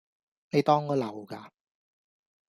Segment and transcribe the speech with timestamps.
[0.49, 1.51] 你當我流㗎